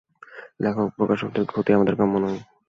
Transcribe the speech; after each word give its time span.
লেখক, 0.63 0.87
প্রকাশকদের 0.97 1.43
ক্ষতি 1.45 1.69
আমাদের 1.73 1.95
কাম্য 1.95 2.15
নয়। 2.17 2.39